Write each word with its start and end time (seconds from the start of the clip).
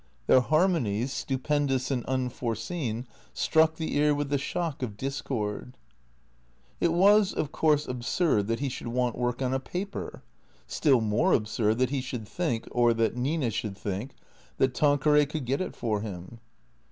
Their 0.25 0.41
har 0.41 0.67
monies, 0.67 1.11
stupendous 1.13 1.91
and 1.91 2.03
unforeseen, 2.05 3.05
struck 3.35 3.75
the 3.75 3.95
ear 3.97 4.15
with 4.15 4.29
the 4.31 4.39
shock 4.39 4.81
of 4.81 4.97
discord. 4.97 5.77
It 6.79 6.91
was, 6.91 7.31
of 7.33 7.51
course, 7.51 7.87
absurd 7.87 8.47
that 8.47 8.61
he 8.61 8.67
should 8.67 8.87
want 8.87 9.15
work 9.15 9.43
on 9.43 9.53
a 9.53 9.59
paper; 9.59 10.23
still 10.65 11.01
more 11.01 11.33
absurd 11.33 11.77
that 11.77 11.91
he 11.91 12.01
should 12.01 12.27
think, 12.27 12.67
or 12.71 12.95
that 12.95 13.15
Nina 13.15 13.51
should 13.51 13.77
think, 13.77 14.15
that 14.57 14.73
Tanqueray 14.73 15.27
could 15.27 15.45
get 15.45 15.61
it 15.61 15.75
for 15.75 16.01
him. 16.01 16.39